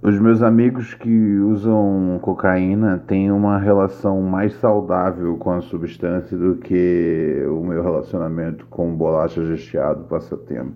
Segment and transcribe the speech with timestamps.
[0.00, 6.54] Os meus amigos que usam cocaína têm uma relação mais saudável com a substância do
[6.54, 10.74] que o meu relacionamento com bolacha recheado passatempo.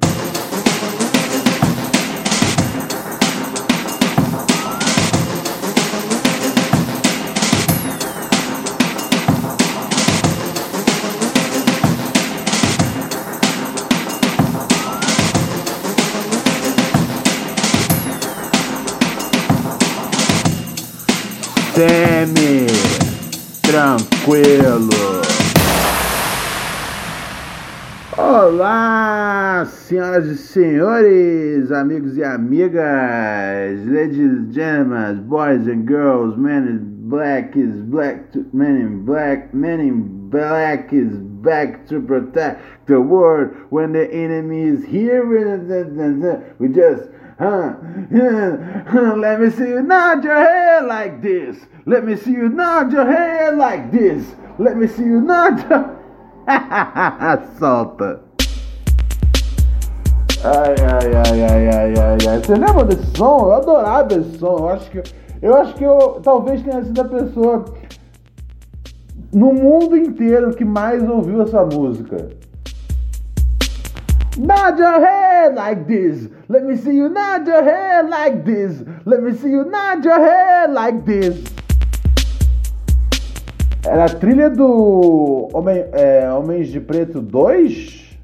[24.33, 24.89] Tranquilo.
[28.17, 37.09] Olá, senhoras e senhores, amigos e amigas, ladies and gentlemen, boys and girls, men in
[37.09, 43.01] black is black, to, men in black, men in black is back to protect the
[43.01, 45.27] world when the enemy is here.
[46.59, 47.09] We just
[49.19, 51.57] Let me see you nod your head like this.
[51.87, 54.25] Let me see you nod your head like this.
[54.59, 55.99] Let me see you nod your...
[57.59, 58.21] Solta.
[60.45, 62.39] Ai, ai, ai, ai, ai, ai, ai.
[62.39, 63.47] Você lembra desse som?
[63.47, 64.59] Eu adorava esse som.
[64.59, 65.03] Eu acho que
[65.41, 67.65] eu, acho que eu talvez tenha sido a pessoa
[69.33, 72.29] no mundo inteiro que mais ouviu essa música.
[74.39, 76.31] Nod your head like this.
[76.49, 78.83] Let me see you nod your head like this.
[79.05, 81.45] Let me see you nod your head like this.
[83.85, 88.19] Era a trilha do Homem, é, Homens de Preto 2?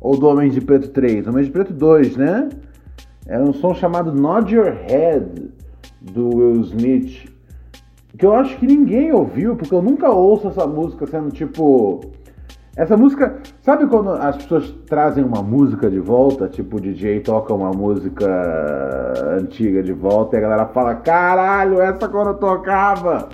[0.00, 1.28] Ou do Homens de Preto 3?
[1.28, 2.48] Homens de Preto 2, né?
[3.26, 5.48] Era um som chamado Nod Your Head
[6.00, 7.30] do Will Smith.
[8.18, 12.00] Que eu acho que ninguém ouviu, porque eu nunca ouço essa música sendo tipo
[12.74, 17.52] essa música, sabe quando as pessoas trazem uma música de volta, tipo o DJ toca
[17.52, 18.26] uma música
[19.38, 23.28] antiga de volta e a galera fala: caralho, essa quando eu tocava.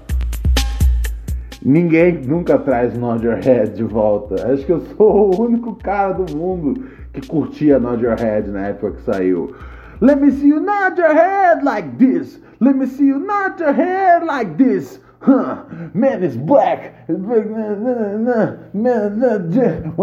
[1.62, 4.53] Ninguém nunca traz Nod Your Head de volta.
[4.53, 8.69] Acho que eu sou o único cara do mundo que curtia Nod Your Head na
[8.69, 9.54] época que saiu.
[10.00, 12.41] Let me see you nod your head like this.
[12.60, 15.00] Let me see you nod your head like this.
[15.20, 15.64] Huh,
[15.94, 16.92] man is black.
[17.08, 17.22] When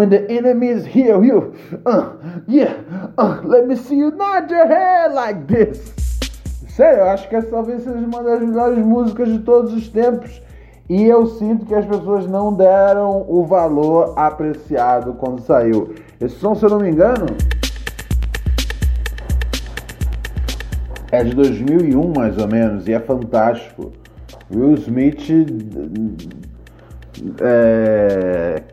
[0.09, 1.55] the enemy is here, you,
[1.85, 2.11] uh,
[2.47, 2.73] yeah,
[3.17, 5.93] uh, let me see you nod your head like this.
[6.67, 10.41] Sério, eu acho que essa talvez seja uma das melhores músicas de todos os tempos.
[10.89, 15.95] E eu sinto que as pessoas não deram o valor apreciado quando saiu.
[16.19, 17.25] Esse som, se eu não me engano,
[21.09, 23.93] é de 2001 mais ou menos e é fantástico.
[24.53, 25.29] Will Smith.
[27.41, 28.63] É,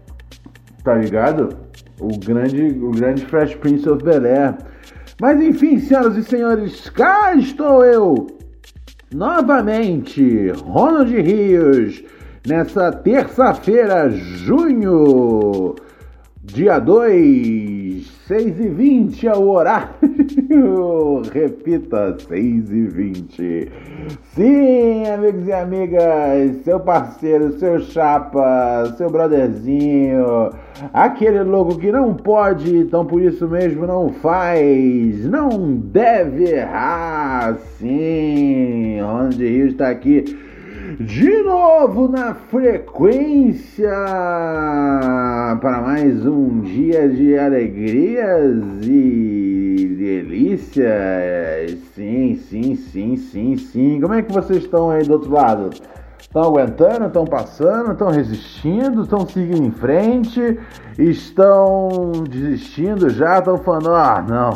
[0.82, 1.56] tá ligado?
[2.00, 4.56] O grande, o grande Fresh Prince of Bel Air.
[5.20, 8.26] Mas enfim, senhoras e senhores, cá estou eu
[9.14, 12.02] novamente, Ronald Rios,
[12.46, 15.76] nessa terça-feira, junho,
[16.42, 17.81] dia 2,
[18.26, 19.88] 6 e 20 é o horário.
[21.32, 23.72] Repita, 6 e 20.
[24.34, 30.50] Sim, amigos e amigas, seu parceiro, seu chapa, seu brotherzinho,
[30.92, 37.56] aquele louco que não pode, então por isso mesmo não faz, não deve errar.
[37.78, 40.41] Sim, onde Rio está aqui
[41.00, 43.90] de novo na frequência
[45.60, 51.78] para mais um dia de alegrias e delícias.
[51.94, 54.00] Sim, sim, sim, sim, sim.
[54.00, 55.70] Como é que vocês estão aí do outro lado?
[56.20, 57.06] Estão aguentando?
[57.06, 57.92] Estão passando?
[57.92, 59.02] Estão resistindo?
[59.02, 60.58] Estão seguindo em frente?
[60.98, 63.38] Estão desistindo já?
[63.38, 64.52] Estão falando: ah, não,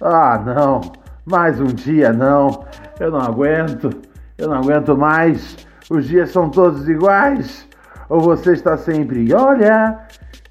[0.00, 0.80] ah, não,
[1.24, 2.64] mais um dia não,
[2.98, 3.90] eu não aguento,
[4.38, 7.68] eu não aguento mais os dias são todos iguais?
[8.08, 9.98] Ou você está sempre, olha,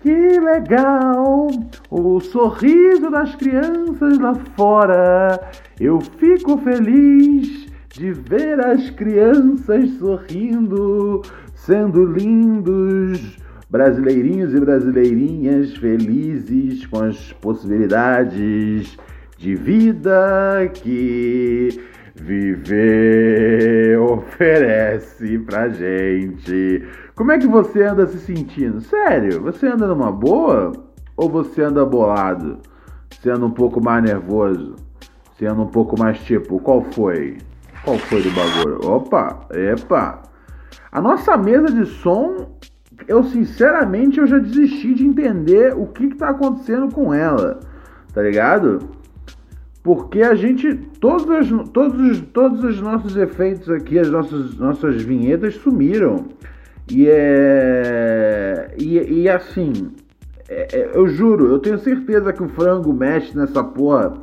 [0.01, 1.47] que legal,
[1.89, 5.39] o sorriso das crianças lá fora.
[5.79, 11.21] Eu fico feliz de ver as crianças sorrindo,
[11.55, 13.37] sendo lindos,
[13.69, 18.97] brasileirinhos e brasileirinhas felizes com as possibilidades
[19.37, 21.79] de vida que
[22.21, 26.85] Viver oferece pra gente.
[27.15, 28.81] Como é que você anda se sentindo?
[28.81, 30.73] Sério, você anda numa boa?
[31.15, 32.59] Ou você anda bolado?
[33.25, 34.75] Anda um pouco mais nervoso?
[35.41, 37.37] Anda um pouco mais tipo, qual foi?
[37.85, 38.85] Qual foi do bagulho?
[38.85, 40.21] Opa, epa.
[40.91, 42.57] A nossa mesa de som,
[43.07, 47.61] eu sinceramente eu já desisti de entender o que, que tá acontecendo com ela.
[48.13, 48.98] Tá ligado?
[49.83, 50.75] Porque a gente.
[50.99, 56.25] Todos, todos, todos os nossos efeitos aqui, as nossas, nossas vinhetas sumiram.
[56.89, 58.73] E é.
[58.77, 59.91] E, e assim.
[60.49, 64.13] É, é, eu juro, eu tenho certeza que o frango mexe nessa porra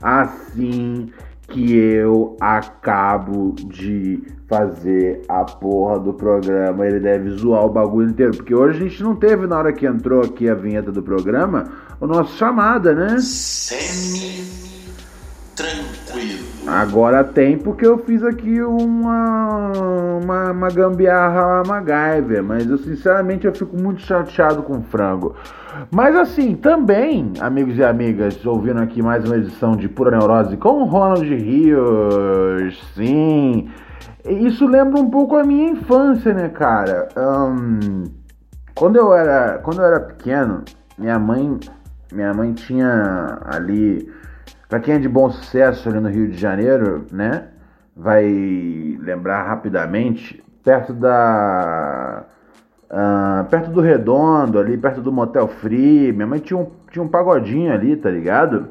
[0.00, 1.10] assim
[1.48, 6.86] que eu acabo de fazer a porra do programa.
[6.86, 8.36] Ele deve zoar o bagulho inteiro.
[8.36, 11.64] Porque hoje a gente não teve, na hora que entrou aqui a vinheta do programa,
[12.00, 13.18] o nosso chamada, né?
[13.20, 14.75] Semi
[15.56, 16.44] tranquilo.
[16.66, 19.72] Agora tem porque eu fiz aqui uma,
[20.22, 25.34] uma, uma gambiarra MacGyver, mas eu sinceramente eu fico muito chateado com frango.
[25.90, 30.84] Mas assim, também, amigos e amigas, ouvindo aqui mais uma edição de Pura Neurose com
[30.84, 33.68] Ronald Rios, sim.
[34.28, 37.08] Isso lembra um pouco a minha infância, né, cara?
[37.16, 38.04] Um,
[38.74, 40.64] quando eu era, quando eu era pequeno,
[40.98, 41.58] minha mãe,
[42.12, 44.10] minha mãe tinha ali
[44.68, 47.48] para quem é de bom sucesso ali no Rio de Janeiro, né?
[47.94, 48.24] Vai
[49.00, 52.24] lembrar rapidamente, perto da.
[52.90, 56.12] Uh, perto do Redondo, ali perto do Motel Free.
[56.12, 58.68] Minha mãe tinha um, tinha um pagodinho ali, tá ligado?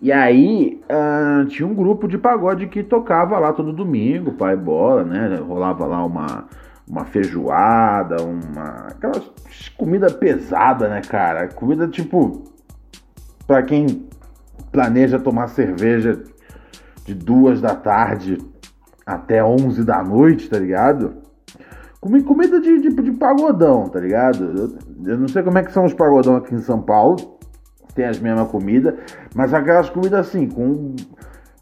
[0.00, 5.04] E aí uh, tinha um grupo de pagode que tocava lá todo domingo, pai bola,
[5.04, 5.36] né?
[5.36, 6.46] Rolava lá uma,
[6.88, 8.86] uma feijoada, uma.
[8.88, 9.22] aquela
[9.76, 11.48] comida pesada, né, cara?
[11.48, 12.44] Comida tipo.
[13.46, 14.08] Pra quem
[14.72, 16.22] planeja tomar cerveja
[17.04, 18.38] de duas da tarde
[19.04, 21.14] até 11 da noite, tá ligado?
[22.00, 24.78] Comi comida de, de, de pagodão, tá ligado?
[25.04, 27.38] Eu, eu, não sei como é que são os pagodão aqui em São Paulo,
[27.94, 28.94] tem as mesmas comidas,
[29.34, 30.94] mas aquelas comidas assim, com.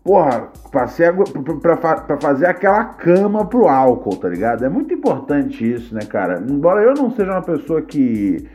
[0.05, 4.65] Porra, passei pra, pra, pra fazer aquela cama pro álcool, tá ligado?
[4.65, 6.43] É muito importante isso, né, cara?
[6.49, 8.49] Embora eu não seja uma pessoa que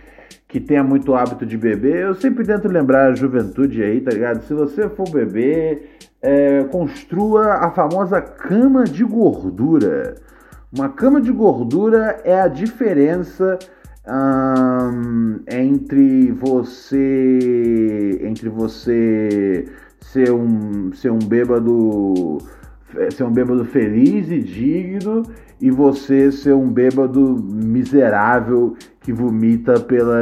[0.47, 4.43] que tenha muito hábito de beber, eu sempre tento lembrar a juventude aí, tá ligado?
[4.43, 10.15] Se você for beber, é, construa a famosa cama de gordura.
[10.75, 13.59] Uma cama de gordura é a diferença
[14.07, 19.65] hum, entre você entre você
[20.01, 22.37] ser um ser um bêbado
[23.11, 25.23] ser um bêbado feliz e digno
[25.61, 30.17] e você ser um bêbado miserável que vomita pela,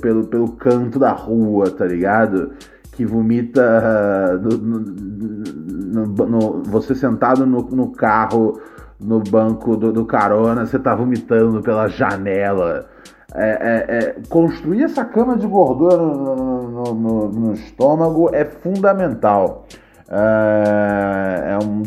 [0.00, 2.52] pelo, pelo canto da rua, tá ligado?
[2.92, 8.60] Que vomita no, no, no, no você sentado no, carro,
[8.98, 12.86] no banco do, do, carona, você tá vomitando pela janela.
[13.34, 19.66] É, é, é, construir essa cama de gordura no, estômago é fundamental.
[20.10, 21.82] É, é, um,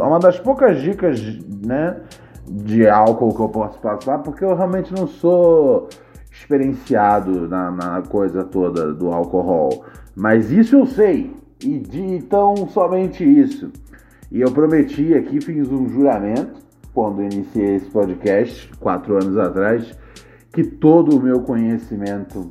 [0.00, 1.20] é uma das poucas dicas,
[1.66, 1.96] né?
[2.48, 5.88] De álcool que eu posso passar, porque eu realmente não sou
[6.30, 9.84] experienciado na, na coisa toda do álcool.
[10.14, 13.70] Mas isso eu sei, e de então somente isso.
[14.30, 16.62] E eu prometi aqui, fiz um juramento
[16.92, 19.96] quando iniciei esse podcast, quatro anos atrás,
[20.52, 22.50] que todo o meu conhecimento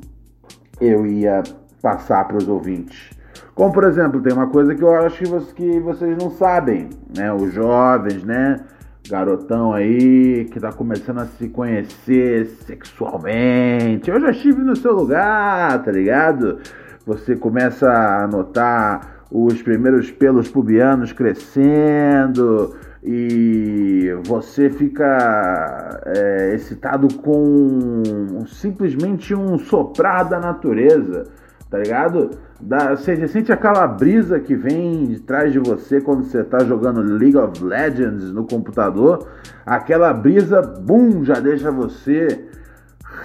[0.81, 1.43] eu ia
[1.81, 3.11] passar para os ouvintes.
[3.55, 5.23] Como, por exemplo, tem uma coisa que eu acho
[5.55, 7.31] que vocês não sabem, né?
[7.33, 8.59] Os jovens, né?
[9.07, 14.09] Garotão aí que tá começando a se conhecer sexualmente.
[14.09, 16.59] Eu já estive no seu lugar, tá ligado?
[17.05, 28.45] Você começa a notar os primeiros pelos pubianos crescendo e você fica é, excitado com
[28.47, 31.25] simplesmente um soprar da natureza,
[31.69, 32.29] tá ligado?
[32.65, 37.01] Da, você sente aquela brisa que vem de trás de você quando você está jogando
[37.01, 39.27] League of Legends no computador.
[39.65, 42.47] Aquela brisa, bum, já deixa você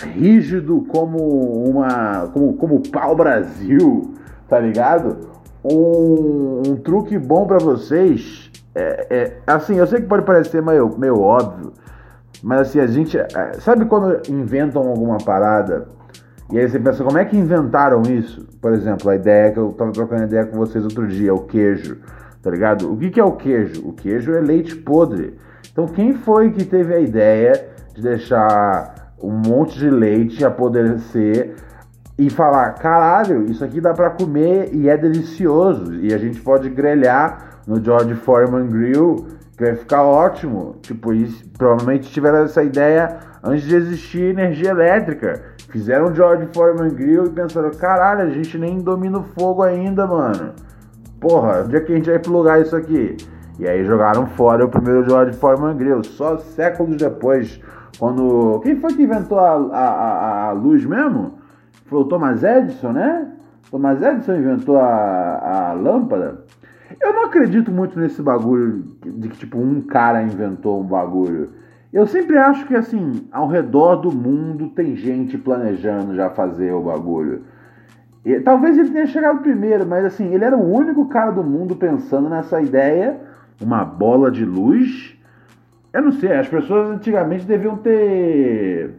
[0.02, 1.18] rígido como
[1.68, 2.28] uma.
[2.32, 4.12] como, como pau Brasil,
[4.48, 5.16] tá ligado?
[5.64, 8.50] Um, um truque bom para vocês.
[8.74, 11.72] É, é, assim, eu sei que pode parecer meio, meio óbvio,
[12.42, 13.16] mas assim, a gente.
[13.16, 15.86] É, sabe quando inventam alguma parada
[16.50, 18.46] e aí você pensa, como é que inventaram isso?
[18.60, 21.98] Por exemplo, a ideia que eu tava trocando ideia com vocês outro dia, o queijo,
[22.42, 22.90] tá ligado?
[22.90, 23.86] O que, que é o queijo?
[23.86, 25.38] O queijo é leite podre.
[25.70, 27.52] Então quem foi que teve a ideia
[27.94, 31.54] de deixar um monte de leite apodrecer
[32.18, 36.70] e falar, caralho, isso aqui dá para comer e é delicioso e a gente pode
[36.70, 39.26] grelhar no George Foreman Grill,
[39.56, 40.76] que vai ficar ótimo.
[40.80, 45.57] Tipo, eles provavelmente tiveram essa ideia antes de existir energia elétrica.
[45.68, 50.06] Fizeram o George Foreman Grill e pensaram, caralho, a gente nem domina o fogo ainda,
[50.06, 50.54] mano.
[51.20, 53.16] Porra, onde é que a gente vai plugar isso aqui?
[53.58, 56.02] E aí jogaram fora o primeiro George Foreman Grill.
[56.04, 57.60] Só séculos depois,
[57.98, 58.60] quando.
[58.62, 61.34] Quem foi que inventou a, a, a luz mesmo?
[61.86, 63.32] Foi o Thomas Edison, né?
[63.70, 66.44] Thomas Edison inventou a, a lâmpada.
[67.00, 71.50] Eu não acredito muito nesse bagulho de que, tipo, um cara inventou um bagulho.
[71.92, 76.82] Eu sempre acho que, assim, ao redor do mundo tem gente planejando já fazer o
[76.82, 77.44] bagulho.
[78.24, 81.76] E, talvez ele tenha chegado primeiro, mas, assim, ele era o único cara do mundo
[81.76, 83.18] pensando nessa ideia.
[83.60, 85.16] Uma bola de luz.
[85.92, 88.94] Eu não sei, as pessoas antigamente deviam ter.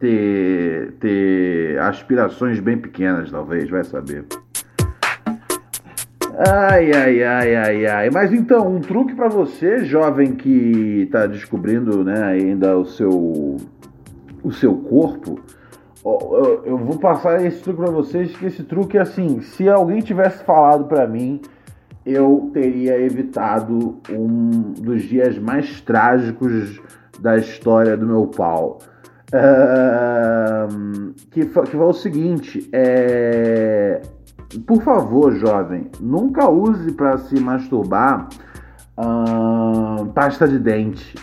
[0.00, 0.94] ter.
[0.98, 4.24] ter aspirações bem pequenas, talvez, vai saber.
[6.40, 8.10] Ai, ai, ai, ai, ai.
[8.10, 13.56] Mas então, um truque para você, jovem que está descobrindo né, ainda o seu,
[14.44, 15.40] o seu corpo.
[16.64, 20.44] Eu vou passar esse truque para vocês, que esse truque é assim, se alguém tivesse
[20.44, 21.40] falado para mim,
[22.06, 26.80] eu teria evitado um dos dias mais trágicos
[27.18, 28.78] da história do meu pau.
[29.34, 34.00] Uh, que, que foi o seguinte, é,
[34.66, 38.28] por favor, jovem, nunca use para se masturbar
[38.96, 41.14] hum, pasta de dente,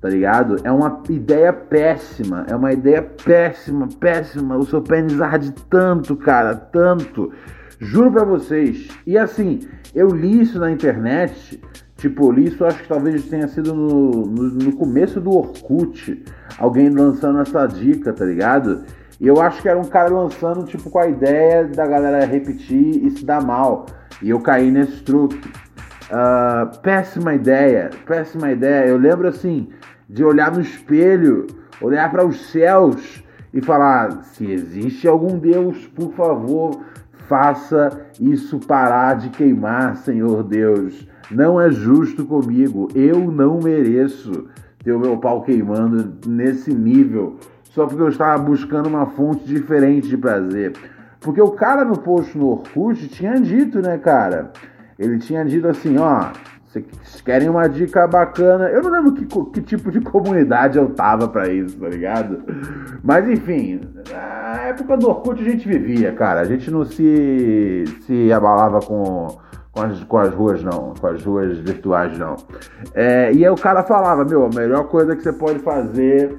[0.00, 0.56] tá ligado?
[0.62, 4.56] É uma ideia péssima, é uma ideia péssima, péssima.
[4.56, 7.32] O seu pênis arde tanto, cara, tanto.
[7.80, 8.88] Juro pra vocês.
[9.06, 9.60] E assim,
[9.94, 11.60] eu li isso na internet.
[11.96, 16.24] Tipo, li isso, acho que talvez tenha sido no, no, no começo do Orkut.
[16.58, 18.84] Alguém lançando essa dica, tá ligado?
[19.20, 23.04] E eu acho que era um cara lançando, tipo, com a ideia da galera repetir
[23.04, 23.84] e se dar mal.
[24.22, 25.36] E eu caí nesse truque.
[26.10, 28.88] Uh, péssima ideia, péssima ideia.
[28.88, 29.68] Eu lembro, assim,
[30.08, 31.46] de olhar no espelho,
[31.82, 33.22] olhar para os céus
[33.52, 36.80] e falar: se existe algum Deus, por favor,
[37.28, 41.06] faça isso parar de queimar, Senhor Deus.
[41.30, 42.88] Não é justo comigo.
[42.94, 44.48] Eu não mereço
[44.82, 47.36] ter o meu pau queimando nesse nível
[47.70, 50.72] só porque eu estava buscando uma fonte diferente de prazer.
[51.20, 54.52] Porque o cara no post no Orkut tinha dito, né, cara?
[54.98, 56.30] Ele tinha dito assim, ó,
[56.66, 58.68] vocês querem uma dica bacana?
[58.68, 62.42] Eu não lembro que, que tipo de comunidade eu tava para isso, tá ligado?
[63.02, 66.40] Mas enfim, na época do Orkut a gente vivia, cara.
[66.40, 69.28] A gente não se, se abalava com,
[69.70, 70.94] com, as, com as ruas, não.
[70.98, 72.36] Com as ruas virtuais, não.
[72.94, 76.36] É, e aí o cara falava, meu, a melhor coisa que você pode fazer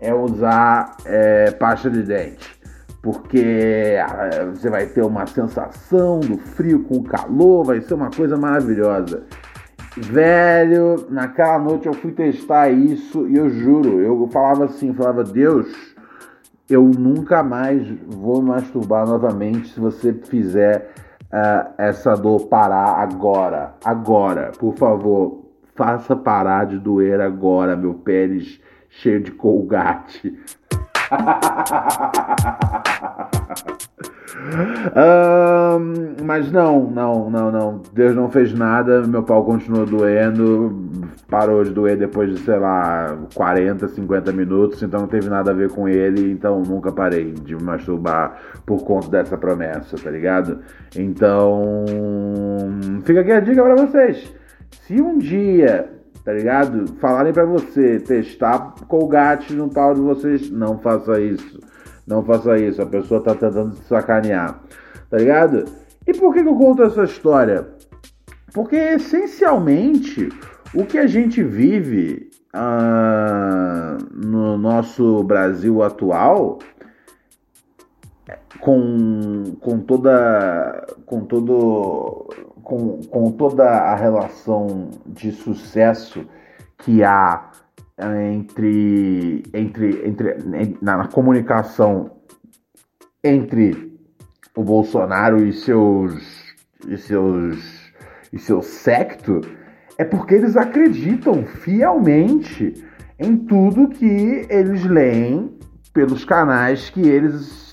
[0.00, 2.58] é usar é, pasta de dente.
[3.02, 8.10] Porque ah, você vai ter uma sensação do frio com o calor, vai ser uma
[8.10, 9.24] coisa maravilhosa.
[9.96, 15.68] Velho, naquela noite eu fui testar isso e eu juro, eu falava assim, falava, Deus,
[16.68, 20.90] eu nunca mais vou masturbar novamente se você fizer
[21.24, 23.74] uh, essa dor parar agora.
[23.84, 25.44] Agora, por favor,
[25.76, 28.60] faça parar de doer agora, meu pênis
[29.00, 30.34] cheio de colgate.
[35.76, 37.82] um, mas não, não, não, não.
[37.92, 40.88] Deus não fez nada, meu pau continuou doendo,
[41.28, 45.54] parou de doer depois de, sei lá, 40, 50 minutos, então não teve nada a
[45.54, 50.60] ver com ele, então nunca parei de me masturbar por conta dessa promessa, tá ligado?
[50.96, 51.84] Então,
[53.04, 54.32] fica aqui a dica para vocês.
[54.86, 55.93] Se um dia
[56.24, 56.86] tá ligado?
[57.00, 61.60] Falarem para você testar Colgate no pau de vocês, não faça isso.
[62.06, 64.60] Não faça isso, a pessoa tá tentando te sacanear,
[65.08, 65.64] tá ligado?
[66.06, 67.66] E por que, que eu conto essa história?
[68.52, 70.28] Porque essencialmente
[70.74, 76.58] o que a gente vive uh, no nosso Brasil atual
[78.60, 82.28] com, com toda com todo
[82.64, 86.26] com, com toda a relação de sucesso
[86.78, 87.50] que há
[87.98, 90.36] eh, entre, entre, entre
[90.82, 92.10] na, na comunicação
[93.22, 93.94] entre
[94.56, 96.54] o Bolsonaro e seus
[96.88, 97.92] e seus
[98.32, 99.40] e seu secto
[99.96, 102.84] é porque eles acreditam fielmente
[103.18, 105.56] em tudo que eles leem
[105.92, 107.63] pelos canais que eles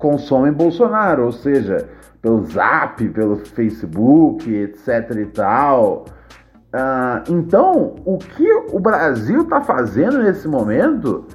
[0.00, 1.88] consomem Bolsonaro, ou seja,
[2.20, 6.06] pelo Zap, pelo Facebook, etc e tal.
[6.72, 11.26] Uh, então, o que o Brasil está fazendo nesse momento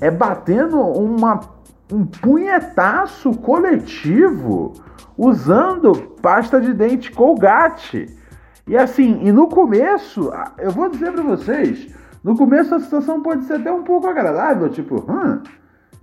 [0.00, 1.40] é batendo uma,
[1.92, 4.72] um punhetaço coletivo
[5.18, 8.06] usando pasta de dente Colgate.
[8.66, 13.44] E assim, e no começo, eu vou dizer para vocês, no começo a situação pode
[13.44, 15.42] ser até um pouco agradável, tipo, hum,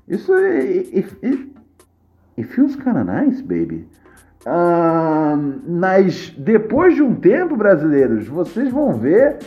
[0.08, 1.59] isso it, it,
[2.40, 3.88] it feels kinda nice, baby.
[4.46, 9.38] Uh, mas depois de um tempo, brasileiros, vocês vão ver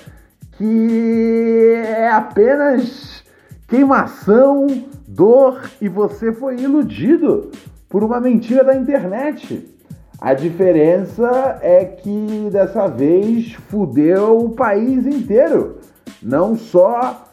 [0.53, 3.25] que é apenas
[3.67, 4.67] queimação,
[5.09, 7.51] dor e você foi iludido
[7.89, 9.67] por uma mentira da internet.
[10.21, 15.79] A diferença é que dessa vez fudeu o país inteiro,
[16.23, 17.27] não só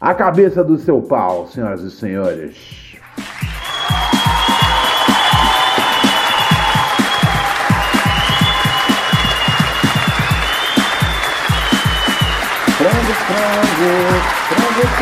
[0.00, 2.93] a cabeça do seu pau, senhoras e senhores.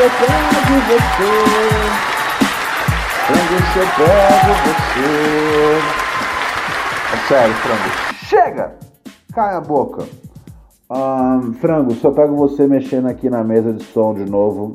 [0.03, 1.31] Eu pego você.
[3.27, 5.07] Frango eu pego você.
[7.13, 7.91] É sério, frango.
[8.25, 8.75] Chega!
[9.33, 10.05] Cai a boca.
[10.91, 14.73] Um, frango, se eu pego você mexendo aqui na mesa de som de novo.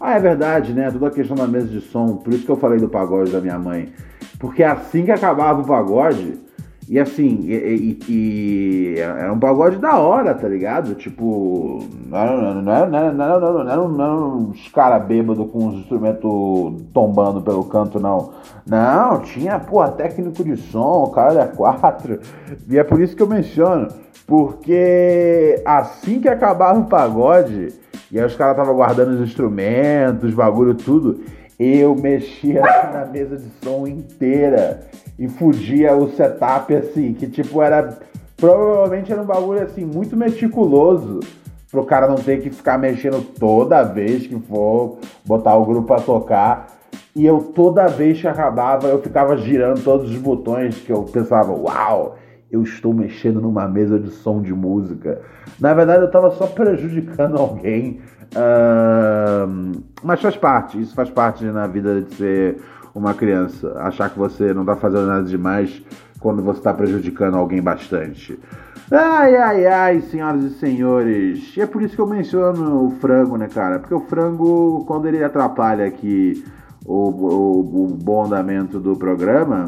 [0.00, 0.90] Ah, é verdade, né?
[0.90, 2.16] Toda a questão da mesa de som.
[2.16, 3.92] Por isso que eu falei do pagode da minha mãe.
[4.40, 6.36] Porque assim que acabava o pagode,
[6.88, 10.94] e assim, e, e, e, era um pagode da hora, tá ligado?
[10.94, 15.06] Tipo, não era, não era, não era, não era, não era, não era uns caras
[15.06, 18.32] bêbados com os instrumentos tombando pelo canto, não.
[18.66, 22.20] Não, tinha, porra, técnico de som, cara é quatro.
[22.68, 23.88] E é por isso que eu menciono.
[24.26, 27.68] Porque assim que acabava o pagode,
[28.10, 31.20] e aí os caras estavam guardando os instrumentos, os bagulho tudo,
[31.58, 32.60] eu mexia
[32.92, 34.80] na mesa de som inteira
[35.18, 37.98] e fugia o setup assim, que tipo era.
[38.36, 41.20] Provavelmente era um bagulho assim, muito meticuloso.
[41.70, 46.00] Pro cara não ter que ficar mexendo toda vez que for botar o grupo pra
[46.00, 46.66] tocar.
[47.16, 51.52] E eu toda vez que acabava, eu ficava girando todos os botões que eu pensava,
[51.52, 52.16] uau,
[52.50, 55.20] eu estou mexendo numa mesa de som de música.
[55.60, 58.00] Na verdade, eu estava só prejudicando alguém.
[58.34, 62.56] Uh, mas faz parte, isso faz parte na vida de ser
[62.94, 65.82] uma criança, achar que você não está fazendo nada demais
[66.20, 68.38] quando você está prejudicando alguém bastante.
[68.90, 71.56] Ai, ai, ai, senhoras e senhores.
[71.56, 73.78] E é por isso que eu menciono o frango, né, cara?
[73.78, 76.44] Porque o frango, quando ele atrapalha aqui
[76.84, 79.66] o, o, o bom andamento do programa,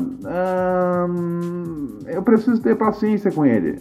[1.08, 3.80] hum, eu preciso ter paciência com ele.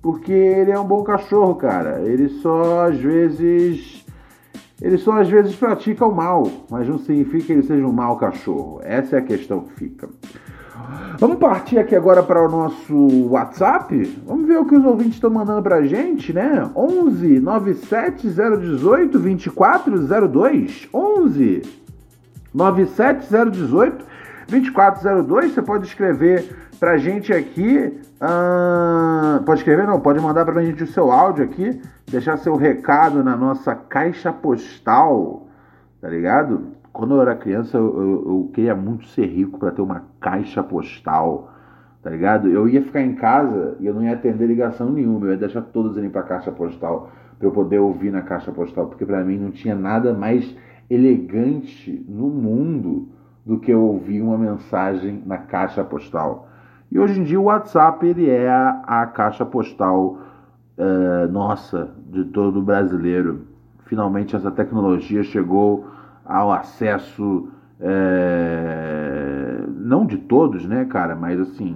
[0.00, 2.00] Porque ele é um bom cachorro, cara.
[2.00, 3.99] Ele só às vezes
[4.80, 8.16] ele só às vezes pratica o mal, mas não significa que ele seja um mau
[8.16, 8.80] cachorro.
[8.82, 10.08] Essa é a questão que fica.
[11.18, 14.02] Vamos partir aqui agora para o nosso WhatsApp?
[14.26, 16.68] Vamos ver o que os ouvintes estão mandando para a gente, né?
[16.74, 20.88] 11 97 018 2402.
[20.92, 21.62] 11
[22.54, 24.04] 97 018
[24.48, 25.52] 2402.
[25.52, 28.00] Você pode escrever para a gente aqui.
[28.20, 29.86] Uh, pode escrever?
[29.86, 33.74] Não, pode mandar para a gente o seu áudio aqui deixar seu recado na nossa
[33.74, 35.46] caixa postal,
[36.00, 36.68] tá ligado?
[36.92, 40.62] Quando eu era criança, eu, eu, eu queria muito ser rico para ter uma caixa
[40.62, 41.52] postal,
[42.02, 42.48] tá ligado?
[42.48, 45.62] Eu ia ficar em casa e eu não ia atender ligação nenhuma, eu ia deixar
[45.62, 49.38] todos irem para caixa postal para eu poder ouvir na caixa postal, porque para mim
[49.38, 50.54] não tinha nada mais
[50.90, 53.08] elegante no mundo
[53.46, 56.49] do que eu ouvir uma mensagem na caixa postal.
[56.90, 60.18] E hoje em dia o WhatsApp ele é a, a caixa postal
[60.76, 63.42] uh, nossa, de todo brasileiro.
[63.84, 65.86] Finalmente essa tecnologia chegou
[66.24, 67.48] ao acesso,
[67.80, 71.74] é, não de todos, né, cara, mas assim,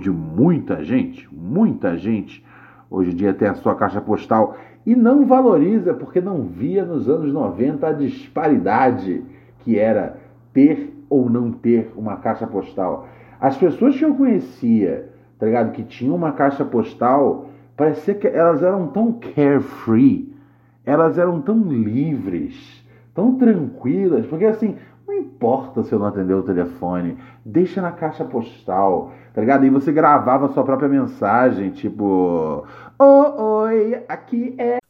[0.00, 2.44] de muita gente, muita gente
[2.90, 7.08] hoje em dia tem a sua caixa postal e não valoriza porque não via nos
[7.08, 9.24] anos 90 a disparidade
[9.60, 10.18] que era
[10.52, 13.08] ter ou não ter uma caixa postal.
[13.40, 17.46] As pessoas que eu conhecia, tá ligado, que tinham uma caixa postal,
[17.76, 20.34] Parecia que elas eram tão carefree,
[20.84, 22.82] elas eram tão livres,
[23.14, 28.24] tão tranquilas, porque assim, não importa se eu não atender o telefone, deixa na caixa
[28.24, 29.66] postal, tá ligado?
[29.66, 32.66] E você gravava a sua própria mensagem, tipo,
[32.98, 34.78] oh, oi, aqui é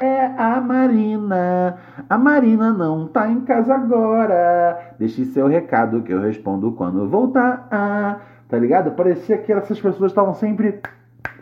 [0.00, 1.78] É a Marina.
[2.08, 4.94] A Marina não tá em casa agora.
[4.98, 7.66] Deixe seu recado que eu respondo quando voltar.
[7.70, 8.92] Ah, tá ligado?
[8.92, 10.80] Parecia que essas pessoas estavam sempre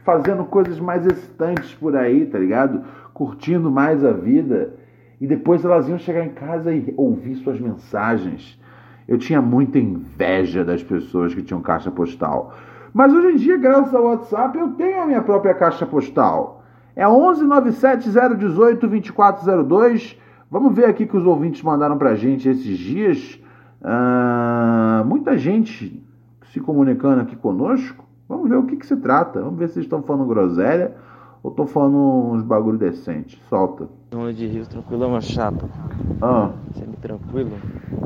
[0.04, 2.84] fazendo coisas mais excitantes por aí, tá ligado?
[3.12, 4.74] Curtindo mais a vida.
[5.20, 8.60] E depois elas iam chegar em casa e ouvir suas mensagens.
[9.08, 12.54] Eu tinha muita inveja das pessoas que tinham caixa postal.
[12.92, 16.55] Mas hoje em dia, graças ao WhatsApp, eu tenho a minha própria caixa postal.
[16.96, 20.18] É 1197 018 2402.
[20.50, 23.38] Vamos ver aqui que os ouvintes mandaram pra gente esses dias.
[23.82, 26.02] Uh, muita gente
[26.52, 28.02] se comunicando aqui conosco.
[28.26, 29.42] Vamos ver o que, que se trata.
[29.42, 30.96] Vamos ver se estão falando groselha
[31.42, 31.98] ou estão falando
[32.32, 33.40] uns bagulho decente.
[33.50, 33.88] Solta.
[34.12, 35.68] Zona de Rio, tranquilo, uma chapa.
[36.22, 36.50] Ah.
[36.74, 37.52] Semi tranquilo.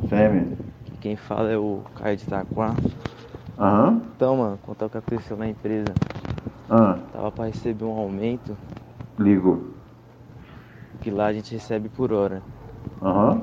[0.08, 0.58] Semi.
[1.00, 2.74] Quem fala é o Caio de Itaquá.
[3.58, 4.02] Aham.
[4.16, 5.94] Então, mano, contar o que aconteceu na empresa.
[6.70, 6.96] Ah.
[7.12, 8.56] Tava pra receber um aumento.
[9.18, 9.74] Ligo.
[11.02, 12.42] Que lá a gente recebe por hora.
[13.02, 13.32] Aham.
[13.34, 13.40] Uhum.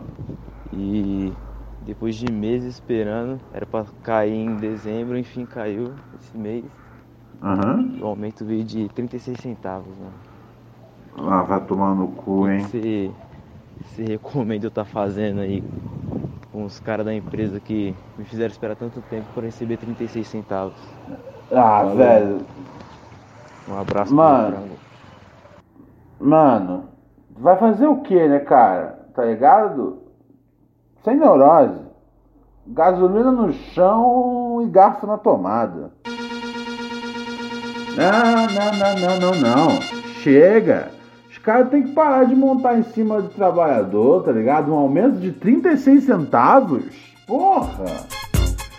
[0.71, 1.33] E
[1.81, 6.63] depois de meses esperando, era pra cair em dezembro, enfim caiu esse mês.
[7.41, 7.99] Uhum.
[8.01, 11.31] O aumento veio de 36 centavos, mano.
[11.31, 12.59] Ah, vai tomar no cu, hein?
[12.59, 13.11] Você,
[13.81, 15.63] você recomenda eu estar tá fazendo aí
[16.51, 20.75] com os caras da empresa que me fizeram esperar tanto tempo para receber 36 centavos?
[21.51, 21.97] Ah, Valeu.
[21.97, 22.45] velho.
[23.69, 24.69] Um abraço Mano.
[26.19, 26.85] Mano,
[27.37, 29.07] vai fazer o que, né, cara?
[29.13, 29.99] Tá ligado?
[31.03, 31.85] Sem neurose.
[32.67, 35.91] Gasolina no chão e garfo na tomada.
[37.95, 39.81] Não, não, não, não, não, não.
[40.21, 40.89] Chega.
[41.29, 44.71] Os caras têm que parar de montar em cima do trabalhador, tá ligado?
[44.71, 46.83] Um aumento de 36 centavos?
[47.25, 47.85] Porra!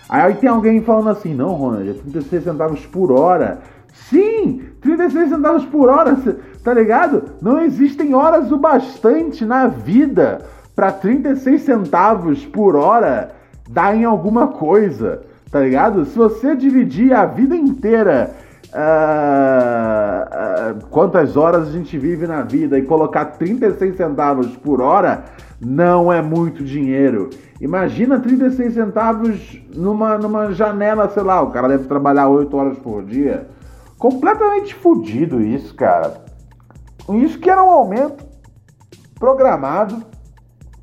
[0.08, 3.60] Aí tem alguém falando assim, não, Ronald, é 36 centavos por hora.
[4.08, 6.16] Sim, 36 centavos por hora,
[6.64, 7.24] tá ligado?
[7.42, 10.40] Não existem horas o bastante na vida
[10.74, 13.32] para 36 centavos por hora
[13.68, 16.06] dar em alguma coisa, tá ligado?
[16.06, 18.34] Se você dividir a vida inteira
[18.72, 25.24] uh, uh, quantas horas a gente vive na vida e colocar 36 centavos por hora
[25.60, 27.28] não é muito dinheiro.
[27.60, 33.02] Imagina 36 centavos numa, numa janela, sei lá, o cara deve trabalhar 8 horas por
[33.02, 33.57] dia.
[33.98, 36.22] Completamente fodido isso, cara.
[37.10, 38.24] Isso que era um aumento
[39.18, 40.02] programado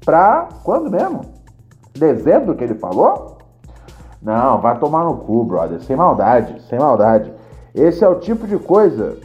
[0.04, 1.22] para quando mesmo?
[1.94, 3.38] Dezembro que ele falou?
[4.22, 5.82] Não, vai tomar no cu, brother.
[5.82, 7.32] Sem maldade, sem maldade.
[7.74, 9.18] Esse é o tipo de coisa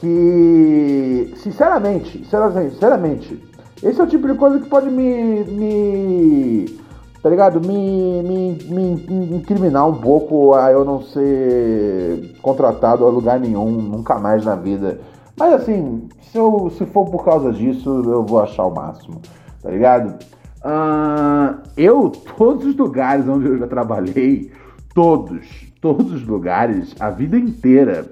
[0.00, 3.42] que, sinceramente, sinceramente,
[3.82, 6.80] esse é o tipo de coisa que pode me, me
[7.26, 7.60] tá ligado?
[7.60, 14.16] Me, me, me incriminar um pouco a eu não ser contratado a lugar nenhum, nunca
[14.16, 15.00] mais na vida.
[15.36, 19.20] Mas assim, se, eu, se for por causa disso, eu vou achar o máximo,
[19.60, 20.24] tá ligado?
[20.64, 24.52] Uh, eu, todos os lugares onde eu já trabalhei,
[24.94, 28.08] todos, todos os lugares, a vida inteira,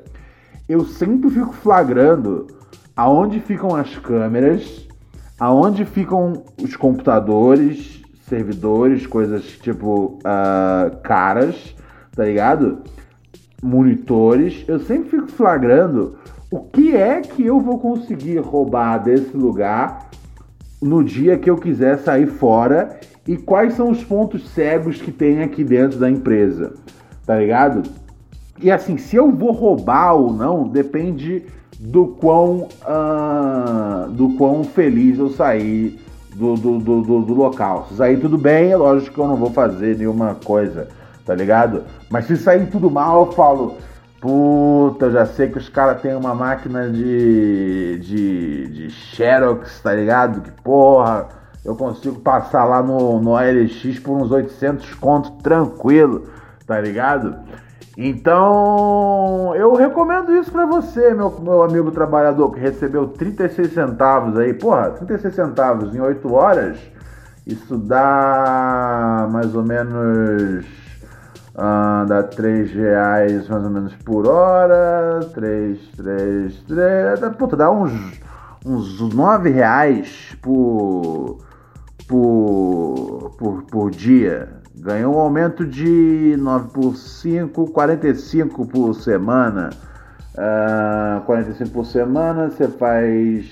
[0.68, 2.48] eu sempre fico flagrando
[2.96, 4.88] aonde ficam as câmeras,
[5.38, 11.74] aonde ficam os computadores, servidores, coisas tipo uh, caras,
[12.14, 12.78] tá ligado?
[13.62, 14.64] Monitores.
[14.66, 16.16] Eu sempre fico flagrando
[16.50, 20.10] o que é que eu vou conseguir roubar desse lugar
[20.80, 25.42] no dia que eu quiser sair fora e quais são os pontos cegos que tem
[25.42, 26.74] aqui dentro da empresa
[27.26, 27.82] tá ligado?
[28.60, 31.44] E assim, se eu vou roubar ou não, depende
[31.78, 35.98] do quão, uh, do quão feliz eu sair
[36.34, 37.86] do, do, do, do, local.
[37.88, 40.88] Se sair tudo bem, é lógico que eu não vou fazer nenhuma coisa,
[41.24, 41.84] tá ligado?
[42.10, 43.76] Mas se sair tudo mal, eu falo,
[44.20, 49.94] puta, eu já sei que os caras têm uma máquina de, de, de Xerox, tá
[49.94, 50.40] ligado?
[50.40, 51.28] Que porra,
[51.64, 56.28] eu consigo passar lá no, no OLX por uns 800 contos tranquilo
[56.66, 57.36] tá ligado?
[57.96, 64.52] Então, eu recomendo isso para você, meu, meu amigo trabalhador que recebeu 36 centavos aí.
[64.52, 66.76] Porra, 36 centavos em 8 horas,
[67.46, 70.66] isso dá mais ou menos.
[71.54, 75.20] Uh, dá 3 reais mais ou menos por hora.
[75.32, 77.20] 3, 3, 3.
[77.20, 77.92] Dá, puta, dá uns,
[78.66, 81.38] uns 9 reais por,
[82.08, 89.70] por, por, por dia ganhou um aumento de 9 por 5, 45 por semana.
[90.34, 93.46] Uh, ah, 45 por semana, você faz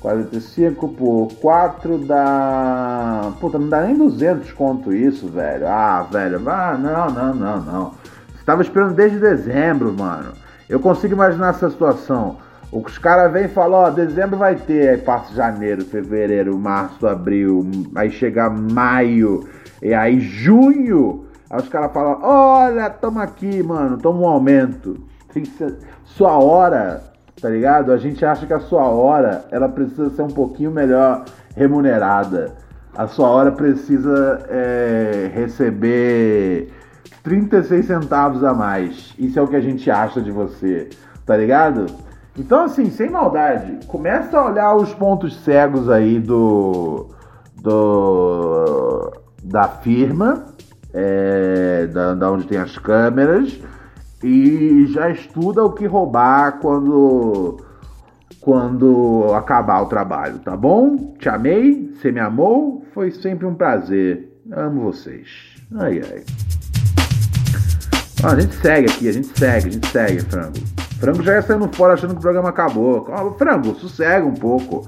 [0.00, 3.32] 45 por 4 dá.
[3.40, 5.66] Puta, não dá nem 200 conto isso, velho.
[5.66, 7.94] Ah, velho, ah, não, não, não, não.
[8.34, 10.32] Você tava esperando desde dezembro, mano.
[10.68, 12.36] Eu consigo imaginar essa situação.
[12.72, 17.68] Os caras vêm e falam, ó, dezembro vai ter, aí passa janeiro, fevereiro, março, abril,
[17.96, 19.48] aí chega maio,
[19.82, 24.98] e aí, junho, aí os caras falam: Olha, tamo aqui, mano, toma um aumento.
[25.32, 27.02] tem que ser, sua hora,
[27.40, 27.92] tá ligado?
[27.92, 31.24] A gente acha que a sua hora ela precisa ser um pouquinho melhor
[31.56, 32.54] remunerada.
[32.94, 36.70] A sua hora precisa é, receber
[37.22, 39.14] 36 centavos a mais.
[39.18, 40.90] Isso é o que a gente acha de você,
[41.24, 41.86] tá ligado?
[42.38, 47.08] Então, assim, sem maldade, começa a olhar os pontos cegos aí do.
[47.56, 49.12] do
[49.42, 50.46] da firma,
[50.92, 53.58] é, da, da onde tem as câmeras,
[54.22, 57.58] e já estuda o que roubar quando
[58.40, 61.14] quando acabar o trabalho, tá bom?
[61.18, 64.30] Te amei, você me amou, foi sempre um prazer.
[64.50, 65.28] Amo vocês.
[65.76, 66.24] Ai ai.
[68.22, 70.79] Ah, a gente segue aqui, a gente segue, a gente segue, frango.
[71.00, 73.08] Frango já ia saindo fora achando que o programa acabou.
[73.08, 74.86] Oh, frango, sossega um pouco.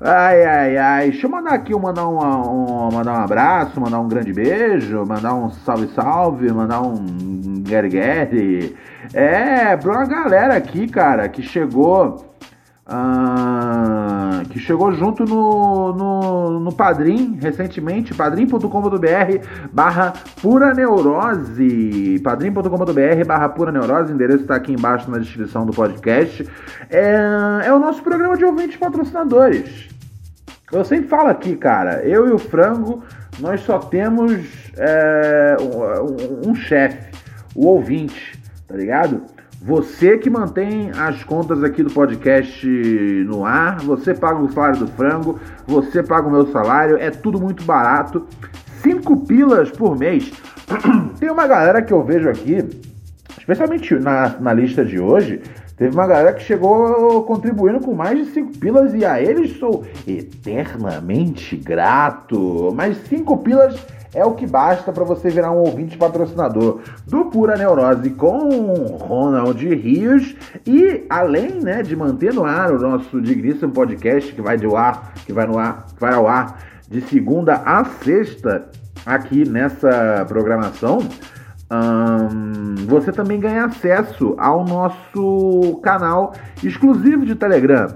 [0.00, 1.10] Ai, ai, ai.
[1.10, 5.34] Deixa eu mandar aqui, mandar um, um, mandar um abraço, mandar um grande beijo, mandar
[5.34, 8.74] um salve, salve, mandar um guerguere.
[9.12, 12.31] É, pra uma galera aqui, cara, que chegou
[12.84, 23.48] ah, que chegou junto no, no, no Padrim recentemente, padrim.com.br barra pura neurose, padrim.com.br barra
[23.48, 26.44] pura neurose, endereço está aqui embaixo na descrição do podcast.
[26.90, 29.88] É, é o nosso programa de ouvintes patrocinadores.
[30.72, 33.04] Eu sempre falo aqui, cara, eu e o Frango,
[33.38, 34.32] nós só temos
[34.76, 37.12] é, um, um chefe,
[37.54, 39.22] o ouvinte, tá ligado?
[39.64, 42.66] Você que mantém as contas aqui do podcast
[43.28, 47.40] no ar, você paga o salário do frango, você paga o meu salário, é tudo
[47.40, 48.26] muito barato.
[48.82, 50.32] Cinco pilas por mês.
[51.20, 52.58] Tem uma galera que eu vejo aqui,
[53.38, 55.40] especialmente na, na lista de hoje,
[55.76, 59.84] teve uma galera que chegou contribuindo com mais de cinco pilas e a eles sou
[60.08, 62.72] eternamente grato.
[62.74, 63.76] Mas cinco pilas
[64.14, 68.38] é o que basta para você virar um ouvinte patrocinador do Pura Neurose com
[69.00, 74.56] Ronald Rios e além, né, de manter no ar o nosso digníssimo podcast que vai
[74.56, 78.68] de ar, que vai no ar, vai ao ar de segunda a sexta
[79.06, 80.98] aqui nessa programação.
[82.86, 87.88] você também ganha acesso ao nosso canal exclusivo de Telegram,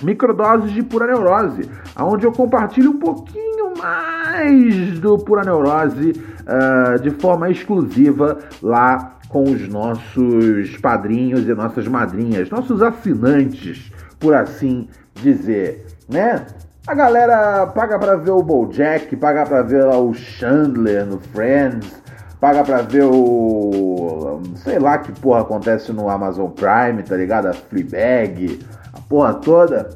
[0.00, 1.68] Microdoses de Pura Neurose,
[1.98, 9.44] onde eu compartilho um pouquinho mais do Pura Neurose uh, de forma exclusiva lá com
[9.44, 16.46] os nossos padrinhos e nossas madrinhas, nossos assinantes, por assim dizer, né?
[16.86, 22.02] A galera paga para ver o BoJack, paga para ver o Chandler no Friends,
[22.40, 24.40] paga pra ver o.
[24.56, 27.46] sei lá que porra acontece no Amazon Prime, tá ligado?
[27.46, 28.58] A Fleabag,
[28.92, 29.90] a porra toda.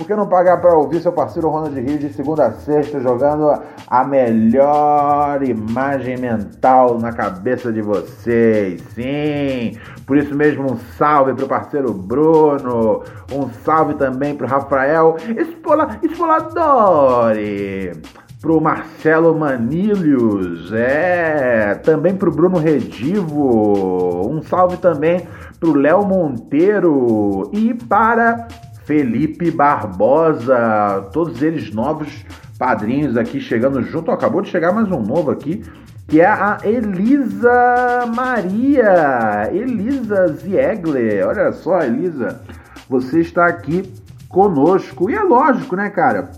[0.00, 3.52] Por que não pagar para ouvir seu parceiro Ronald Rios de segunda a sexta jogando
[3.86, 8.80] a melhor imagem mental na cabeça de vocês?
[8.94, 9.78] Sim!
[10.06, 17.92] Por isso mesmo, um salve pro parceiro Bruno, um salve também pro Rafael Espola, Espoladori,
[18.40, 25.28] pro Marcelo Manilhos, é, também pro Bruno Redivo, um salve também
[25.60, 27.50] pro Léo Monteiro.
[27.52, 28.48] E para
[28.90, 32.26] Felipe Barbosa, todos eles novos
[32.58, 34.10] padrinhos aqui chegando junto.
[34.10, 35.62] Acabou de chegar mais um novo aqui,
[36.08, 41.24] que é a Elisa Maria, Elisa Ziegler.
[41.24, 42.40] Olha só, Elisa,
[42.88, 43.94] você está aqui
[44.28, 45.08] conosco.
[45.08, 46.32] E é lógico, né, cara?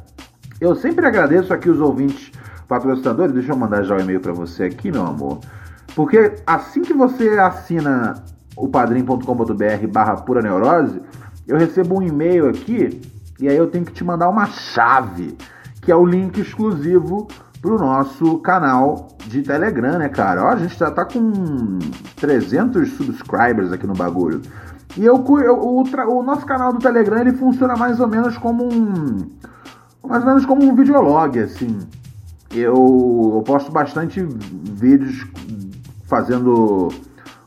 [0.61, 2.33] Eu sempre agradeço aqui os ouvintes
[2.69, 3.33] patrocinadores.
[3.33, 5.41] Deixa eu mandar já o um e-mail para você aqui, meu amor.
[5.97, 8.23] Porque assim que você assina
[8.55, 11.01] o padrim.com.br barra pura neurose,
[11.53, 13.03] eu recebo um e-mail aqui
[13.39, 15.37] e aí eu tenho que te mandar uma chave,
[15.83, 17.29] que é o link exclusivo
[17.61, 20.45] pro nosso canal de Telegram, né, cara?
[20.45, 21.79] Ó, a gente já tá com
[22.17, 24.41] 300 subscribers aqui no bagulho.
[24.97, 28.65] E eu, eu o, o, nosso canal do Telegram ele funciona mais ou menos como
[28.65, 29.29] um
[30.03, 31.81] mais ou menos como um videolog, assim.
[32.51, 35.27] Eu, eu posto bastante vídeos
[36.07, 36.89] fazendo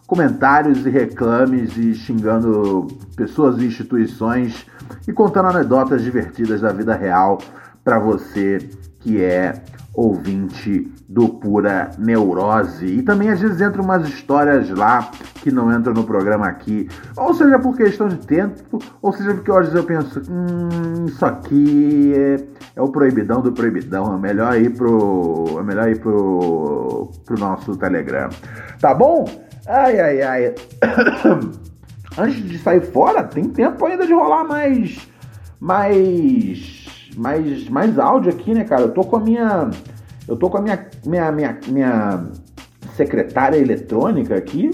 [0.08, 4.66] comentários e reclames e xingando pessoas e instituições
[5.08, 7.40] e contando anedotas divertidas da vida real
[7.84, 8.60] para você
[9.00, 9.54] que é
[9.96, 12.86] ouvinte do Pura Neurose.
[12.86, 15.10] E também às vezes entram umas histórias lá
[15.42, 19.52] que não entram no programa aqui, ou seja por questão de tempo, ou seja porque
[19.52, 22.44] às vezes eu penso, hum, isso aqui é,
[22.76, 27.78] é, o proibidão do proibidão, é melhor ir pro, é melhor ir pro, pro nosso
[27.78, 28.30] Telegram.
[28.80, 29.45] Tá bom?
[29.68, 30.56] Ai, ai, ai.
[32.18, 35.10] Antes de sair fora, tem tempo ainda de rolar mais.
[35.60, 36.86] Mais.
[37.18, 38.84] Mais, mais áudio aqui, né, cara?
[38.84, 39.72] Eu tô com a minha.
[40.28, 42.26] Eu tô com a minha, minha, minha, minha
[42.96, 44.70] secretária eletrônica aqui,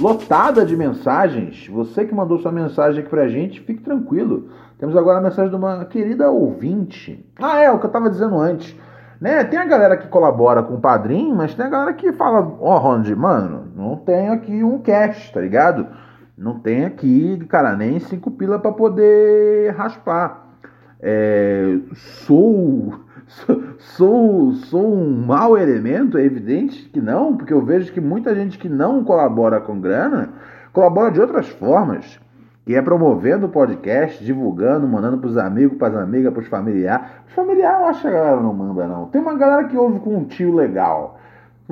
[0.00, 1.68] lotada de mensagens.
[1.68, 4.48] Você que mandou sua mensagem aqui pra gente, fique tranquilo.
[4.78, 7.24] Temos agora a mensagem de uma querida ouvinte.
[7.40, 8.74] Ah, é, o que eu tava dizendo antes.
[9.20, 9.44] Né?
[9.44, 12.74] Tem a galera que colabora com o padrinho, mas tem a galera que fala, ó,
[12.74, 15.86] oh, Ronald, mano, não tem aqui um cash, tá ligado?
[16.38, 20.46] Não tem aqui, cara, nem cinco pila para poder raspar.
[21.00, 23.00] É, sou,
[23.78, 26.16] sou, sou um mau elemento?
[26.16, 30.30] É evidente que não, porque eu vejo que muita gente que não colabora com grana
[30.72, 32.20] colabora de outras formas.
[32.64, 37.04] Que é promovendo o podcast, divulgando, mandando pros amigos, pras amigas, pros familiares.
[37.34, 39.06] Familiar eu acho que a galera não manda, não.
[39.06, 41.18] Tem uma galera que ouve com um tio legal.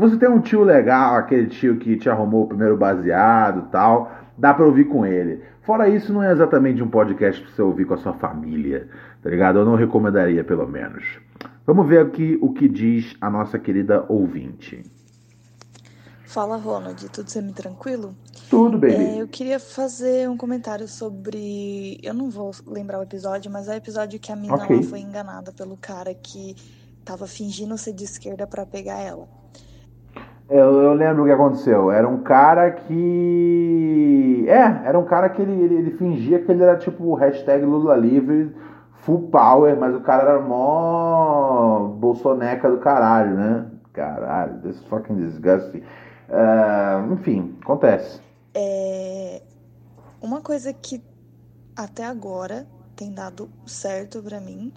[0.00, 4.54] Você tem um tio legal, aquele tio que te arrumou o primeiro baseado tal dá
[4.54, 5.42] para ouvir com ele.
[5.60, 8.88] Fora isso, não é exatamente um podcast para você ouvir com a sua família,
[9.22, 9.58] tá ligado?
[9.58, 11.04] Eu não recomendaria, pelo menos.
[11.66, 14.82] Vamos ver aqui o que diz a nossa querida ouvinte.
[16.24, 18.16] Fala, Ronald, tudo semi-tranquilo?
[18.48, 18.94] Tudo, baby.
[18.94, 21.98] É, eu queria fazer um comentário sobre.
[22.02, 24.82] Eu não vou lembrar o episódio, mas é o episódio que a mina okay.
[24.82, 26.56] foi enganada pelo cara que
[27.04, 29.28] tava fingindo ser de esquerda para pegar ela.
[30.50, 31.92] Eu, eu, lembro o que aconteceu.
[31.92, 34.44] Era um cara que.
[34.48, 37.94] É, era um cara que ele, ele, ele fingia que ele era tipo hashtag Lula
[37.94, 38.52] Livre,
[38.94, 43.66] full power, mas o cara era mó bolsoneca do caralho, né?
[43.92, 45.84] Caralho, this fucking disgusting.
[46.28, 48.20] Uh, enfim, acontece.
[48.52, 49.42] É.
[50.20, 51.00] Uma coisa que
[51.76, 54.72] até agora tem dado certo para mim,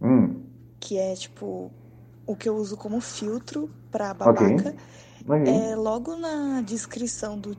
[0.00, 0.40] hum.
[0.78, 1.72] que é tipo
[2.24, 4.44] o que eu uso como filtro pra babaca.
[4.44, 4.76] Okay
[5.34, 7.56] é, logo na descrição do,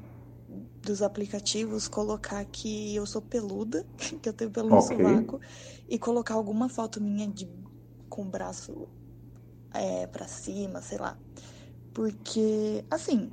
[0.81, 3.85] dos aplicativos, colocar que eu sou peluda,
[4.21, 4.97] que eu tenho pelo no okay.
[4.97, 5.41] sovaco,
[5.87, 7.47] e colocar alguma foto minha de,
[8.09, 8.87] com o braço
[9.73, 11.17] é, pra cima, sei lá.
[11.93, 13.31] Porque, assim,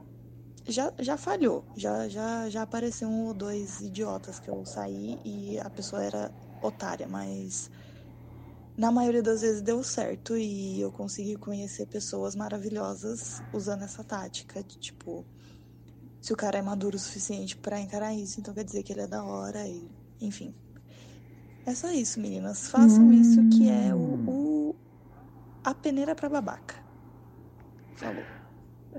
[0.67, 1.65] já, já falhou.
[1.77, 6.33] Já, já, já apareceu um ou dois idiotas que eu saí e a pessoa era
[6.63, 7.71] otária, mas
[8.77, 14.63] na maioria das vezes deu certo e eu consegui conhecer pessoas maravilhosas usando essa tática
[14.63, 15.25] de tipo
[16.21, 19.03] se o cara é maduro o suficiente para encarar isso, então quer dizer que ele
[19.03, 19.87] é da hora e
[20.21, 20.55] enfim.
[21.67, 22.69] É só isso, meninas.
[22.69, 23.13] Façam hum.
[23.13, 24.77] isso que é o, o
[25.63, 26.75] a peneira para babaca.
[27.97, 28.23] Falou.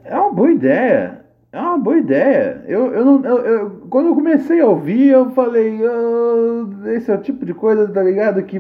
[0.03, 1.25] É uma boa ideia.
[1.51, 2.63] É uma boa ideia.
[2.67, 7.15] Eu, eu não, eu, eu, quando eu comecei a ouvir, eu falei, oh, esse é
[7.15, 8.43] o tipo de coisa, tá ligado?
[8.43, 8.59] Que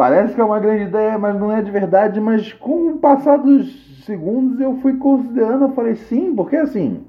[0.00, 2.18] Parece que é uma grande ideia, mas não é de verdade.
[2.22, 7.02] Mas com o passar dos segundos eu fui considerando, eu falei sim, porque assim.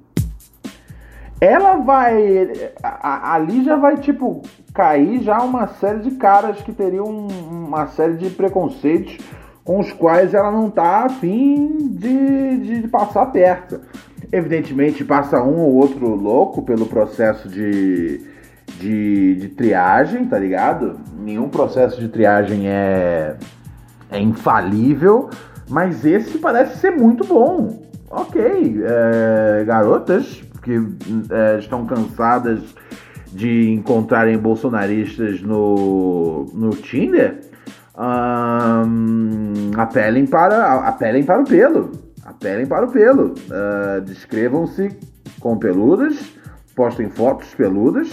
[1.40, 2.52] Ela vai.
[2.84, 4.42] A, ali já vai, tipo,
[4.74, 9.20] cair já uma série de caras que teriam uma série de preconceitos
[9.64, 13.80] com os quais ela não tá afim de, de passar perto.
[14.34, 18.20] Evidentemente, passa um ou outro louco pelo processo de
[18.80, 21.00] de, de triagem, tá ligado?
[21.20, 23.36] Nenhum processo de triagem é,
[24.10, 25.30] é infalível,
[25.70, 27.82] mas esse parece ser muito bom.
[28.10, 28.42] Ok,
[28.84, 30.74] é, garotas que
[31.30, 32.62] é, estão cansadas
[33.32, 37.40] de encontrarem bolsonaristas no, no Tinder,
[37.98, 41.92] um, apelem, para, apelem para o pelo.
[42.26, 43.34] Apelem para o pelo.
[43.34, 44.90] Uh, Descrevam-se
[45.40, 46.34] com peludas,
[46.76, 48.10] postem fotos peludas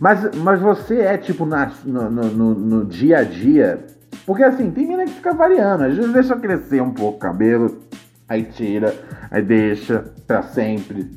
[0.00, 3.86] mas, mas você é, tipo, na, no, no, no, dia a dia.
[4.26, 5.84] Porque assim, tem mina que fica variando.
[5.84, 7.78] Às vezes deixa crescer um pouco o cabelo,
[8.28, 8.94] aí tira,
[9.30, 11.10] aí deixa pra sempre,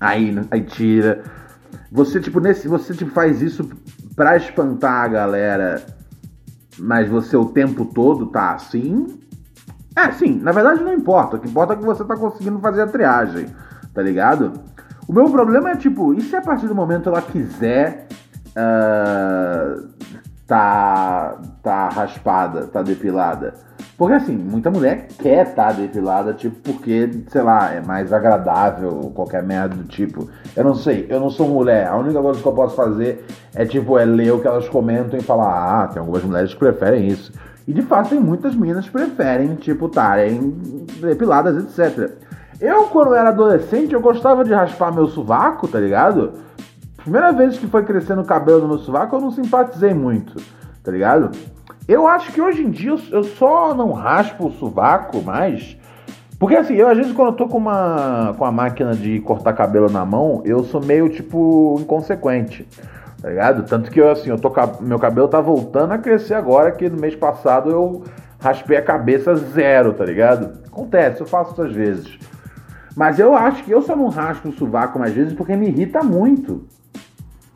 [0.00, 1.22] aí, aí tira.
[1.92, 3.68] Você, tipo, nesse, você tipo, faz isso
[4.16, 5.82] pra espantar a galera,
[6.78, 9.20] mas você o tempo todo tá assim.
[9.96, 11.36] É, sim, na verdade não importa.
[11.36, 13.46] O que importa é que você tá conseguindo fazer a triagem,
[13.92, 14.52] tá ligado?
[15.06, 18.06] O meu problema é tipo, e se a partir do momento ela quiser
[18.50, 19.88] uh,
[20.46, 23.54] tá, tá raspada, tá depilada?
[23.96, 29.12] Porque assim, muita mulher quer estar tá depilada, tipo, porque, sei lá, é mais agradável,
[29.14, 30.28] qualquer merda do tipo.
[30.56, 31.86] Eu não sei, eu não sou mulher.
[31.86, 33.24] A única coisa que eu posso fazer
[33.54, 36.58] é, tipo, é ler o que elas comentam e falar, ah, tem algumas mulheres que
[36.58, 37.32] preferem isso.
[37.68, 40.50] E de fato tem muitas minas que preferem, tipo, estarem
[41.00, 42.10] depiladas, etc.
[42.60, 46.32] Eu, quando era adolescente, eu gostava de raspar meu sovaco, tá ligado?
[46.96, 50.42] Primeira vez que foi crescendo o cabelo no meu sovaco, eu não simpatizei muito,
[50.82, 51.30] tá ligado?
[51.86, 55.76] Eu acho que hoje em dia eu só não raspo o sovaco mais.
[56.38, 59.52] Porque assim, eu às vezes quando eu tô com uma, com a máquina de cortar
[59.52, 62.66] cabelo na mão, eu sou meio tipo inconsequente,
[63.20, 63.68] tá ligado?
[63.68, 64.50] Tanto que eu assim, eu tô,
[64.80, 68.02] meu cabelo tá voltando a crescer agora, que no mês passado eu
[68.40, 70.58] raspei a cabeça zero, tá ligado?
[70.66, 72.18] Acontece, eu faço isso às vezes.
[72.96, 76.02] Mas eu acho que eu só não raspo o sovaco mais vezes porque me irrita
[76.02, 76.64] muito.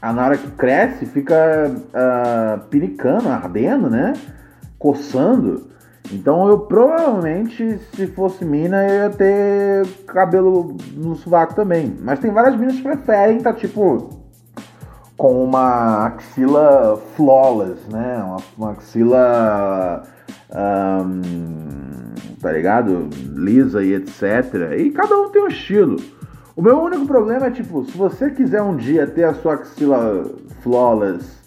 [0.01, 4.15] A na hora que cresce, fica uh, piricando, ardendo, né?
[4.79, 5.69] Coçando.
[6.13, 11.97] Então eu provavelmente, se fosse mina, eu ia ter cabelo no sovaco também.
[12.01, 14.19] Mas tem várias minas que preferem tá tipo
[15.17, 18.23] com uma axila flawless, né?
[18.25, 20.03] Uma, uma axila.
[20.51, 22.08] Um,
[22.41, 23.09] tá ligado?
[23.35, 24.77] Lisa e etc.
[24.79, 25.97] E cada um tem um estilo.
[26.57, 30.25] O meu único problema é tipo, se você quiser um dia ter a sua axila
[30.63, 31.39] flawless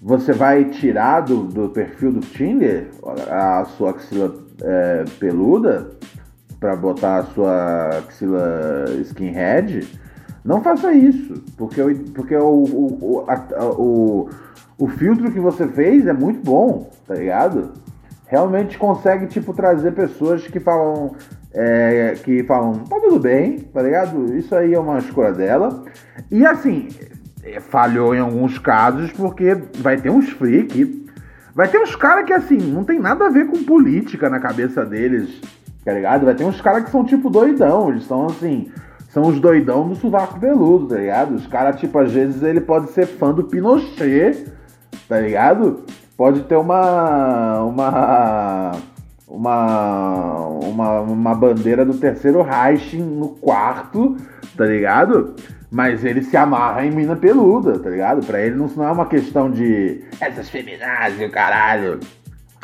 [0.00, 2.88] você vai tirar do, do perfil do Tinder
[3.30, 5.90] a sua axila é, peluda
[6.60, 9.88] para botar a sua axila skinhead,
[10.44, 11.82] não faça isso, porque,
[12.14, 14.28] porque o, o, a, o,
[14.78, 17.72] o filtro que você fez é muito bom, tá ligado?
[18.28, 21.14] Realmente consegue, tipo, trazer pessoas que falam,
[21.52, 24.36] é, que falam, tá tudo bem, tá ligado?
[24.36, 25.82] Isso aí é uma escolha dela.
[26.30, 26.88] E assim,
[27.42, 31.06] é, falhou em alguns casos, porque vai ter uns freak,
[31.54, 34.84] vai ter uns caras que assim, não tem nada a ver com política na cabeça
[34.84, 35.40] deles,
[35.82, 36.26] tá ligado?
[36.26, 38.70] Vai ter uns caras que são tipo doidão, eles são assim,
[39.08, 41.34] são os doidão do sovaco peludo, tá ligado?
[41.34, 44.46] Os caras, tipo, às vezes ele pode ser fã do Pinochet,
[45.08, 45.84] tá ligado?
[46.18, 47.60] Pode ter uma.
[47.62, 48.72] uma.
[49.28, 50.46] uma.
[50.48, 54.16] uma, uma bandeira do terceiro Reich no quarto,
[54.56, 55.36] tá ligado?
[55.70, 58.26] Mas ele se amarra em mina peluda, tá ligado?
[58.26, 62.00] Pra ele não, não é uma questão de essas feminazes, caralho.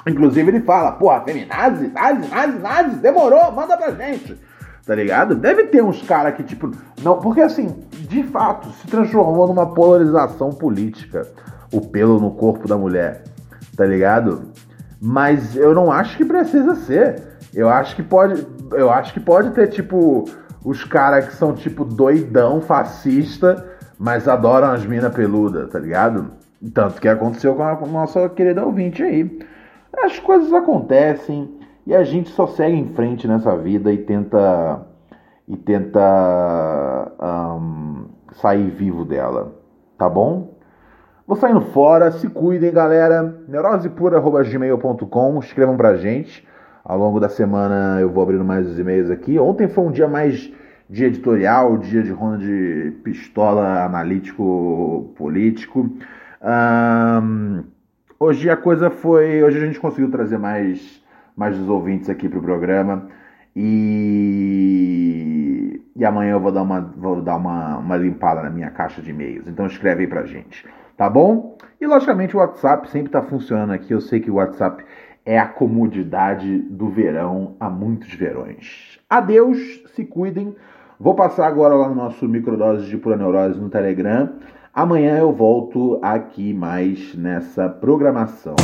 [0.05, 4.37] Inclusive ele fala, porra, feminazi, nazi, nazi, nazi, demorou, manda pra gente.
[4.85, 5.37] Tá ligado?
[5.37, 6.73] Deve ter uns caras que, tipo.
[7.05, 7.73] Não, porque assim,
[8.09, 11.25] de fato, se transformou numa polarização política
[11.73, 13.23] o pelo no corpo da mulher.
[13.77, 14.51] Tá ligado?
[15.01, 17.23] Mas eu não acho que precisa ser.
[17.53, 18.47] Eu acho que pode.
[18.73, 20.25] Eu acho que pode ter, tipo
[20.65, 23.65] os caras que são tipo doidão, fascista,
[23.99, 26.33] mas adoram as minas peludas, tá ligado?
[26.73, 29.41] Tanto que aconteceu com a nossa querida ouvinte aí.
[30.03, 34.87] As coisas acontecem e a gente só segue em frente nessa vida e tenta
[35.47, 39.53] e tenta um, sair vivo dela,
[39.99, 40.54] tá bom?
[41.27, 43.35] Vou saindo fora, se cuidem, galera.
[43.49, 46.47] neurosepura.gmail.com, escrevam pra gente.
[46.85, 49.39] Ao longo da semana eu vou abrindo mais os e-mails aqui.
[49.39, 50.53] Ontem foi um dia mais
[50.89, 55.89] de editorial, dia de ronda de pistola analítico político.
[56.43, 57.65] Um,
[58.21, 59.43] hoje a coisa foi.
[59.43, 61.03] Hoje a gente conseguiu trazer mais,
[61.35, 63.09] mais dos ouvintes aqui para o programa.
[63.57, 64.45] E,
[65.97, 69.09] e amanhã eu vou dar, uma, vou dar uma, uma limpada na minha caixa de
[69.09, 69.49] e-mails.
[69.49, 70.67] Então escreve aí pra gente,
[70.97, 71.57] tá bom?
[71.81, 73.93] E logicamente o WhatsApp sempre está funcionando aqui.
[73.93, 74.85] Eu sei que o WhatsApp
[75.25, 78.99] é a comodidade do verão há muitos verões.
[79.09, 79.59] Adeus,
[79.95, 80.55] se cuidem.
[80.99, 84.31] Vou passar agora lá no nosso microdose de pura neurose no Telegram.
[84.73, 88.57] Amanhã eu volto aqui mais nessa programação.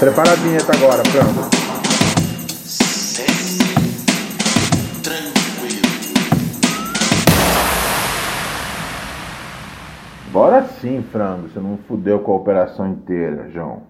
[0.00, 1.50] Prepara a vinheta agora, Frango.
[10.32, 11.50] Bora sim, Frango.
[11.50, 13.89] Você não fudeu com a operação inteira, João.